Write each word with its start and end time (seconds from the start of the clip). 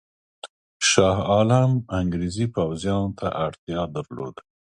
شاه 0.89 1.17
عالم 1.31 1.71
انګرېزي 1.99 2.45
پوځیانو 2.55 3.15
ته 3.19 3.27
اړتیا 3.45 3.81
درلوده. 3.95 4.41